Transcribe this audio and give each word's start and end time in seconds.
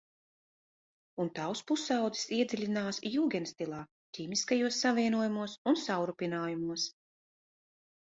Un 1.23 1.27
tavs 1.39 1.59
pusaudzis 1.71 2.23
iedziļinās 2.37 2.99
jūgendstilā, 3.15 3.81
ķīmiskajos 4.19 4.79
savienojumos 4.85 5.55
un 5.73 5.79
savrupinājumos. 5.83 6.87